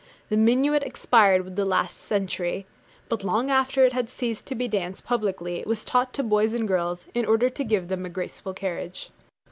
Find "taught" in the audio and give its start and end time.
5.85-6.11